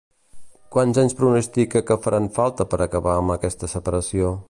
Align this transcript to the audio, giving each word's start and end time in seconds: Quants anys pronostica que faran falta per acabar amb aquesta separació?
Quants 0.75 0.99
anys 1.01 1.15
pronostica 1.19 1.83
que 1.91 1.99
faran 2.07 2.31
falta 2.41 2.69
per 2.73 2.83
acabar 2.87 3.17
amb 3.21 3.37
aquesta 3.37 3.75
separació? 3.79 4.39